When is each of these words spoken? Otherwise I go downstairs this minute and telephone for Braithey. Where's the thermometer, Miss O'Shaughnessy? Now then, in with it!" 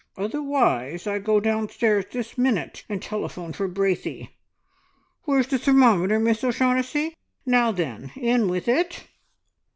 Otherwise 0.17 1.05
I 1.05 1.19
go 1.19 1.39
downstairs 1.39 2.05
this 2.11 2.35
minute 2.35 2.83
and 2.89 3.03
telephone 3.03 3.53
for 3.53 3.67
Braithey. 3.67 4.29
Where's 5.25 5.45
the 5.45 5.59
thermometer, 5.59 6.19
Miss 6.19 6.43
O'Shaughnessy? 6.43 7.15
Now 7.45 7.71
then, 7.71 8.11
in 8.15 8.47
with 8.47 8.67
it!" 8.67 9.03